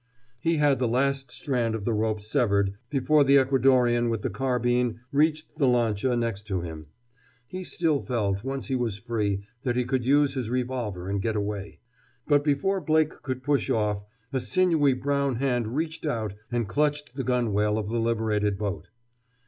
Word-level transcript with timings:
He 0.39 0.57
had 0.57 0.79
the 0.79 0.87
last 0.87 1.29
strand 1.29 1.75
of 1.75 1.85
the 1.85 1.93
rope 1.93 2.21
severed 2.23 2.73
before 2.89 3.23
the 3.23 3.35
Ecuadorean 3.37 4.09
with 4.09 4.23
the 4.23 4.31
carbine 4.31 5.01
reached 5.11 5.59
the 5.59 5.67
lancha 5.67 6.17
next 6.17 6.47
to 6.47 6.61
him. 6.61 6.87
He 7.45 7.63
still 7.63 8.01
felt, 8.01 8.43
once 8.43 8.65
he 8.65 8.75
was 8.75 8.97
free, 8.97 9.43
that 9.61 9.75
he 9.75 9.85
could 9.85 10.03
use 10.03 10.33
his 10.33 10.49
revolver 10.49 11.07
and 11.07 11.21
get 11.21 11.35
away. 11.35 11.81
But 12.27 12.43
before 12.43 12.81
Blake 12.81 13.11
could 13.21 13.43
push 13.43 13.69
off 13.69 14.03
a 14.33 14.39
sinewy 14.39 14.93
brown 14.93 15.35
hand 15.35 15.75
reached 15.75 16.07
out 16.07 16.33
and 16.51 16.67
clutched 16.67 17.13
the 17.13 17.23
gunwale 17.23 17.77
of 17.77 17.89
the 17.89 17.99
liberated 17.99 18.57
boat. 18.57 18.87